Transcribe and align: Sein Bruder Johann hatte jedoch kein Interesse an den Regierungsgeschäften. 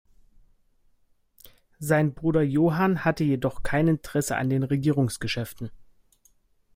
Sein 1.77 2.15
Bruder 2.15 2.41
Johann 2.41 3.05
hatte 3.05 3.23
jedoch 3.23 3.61
kein 3.61 3.87
Interesse 3.87 4.35
an 4.35 4.49
den 4.49 4.63
Regierungsgeschäften. 4.63 5.69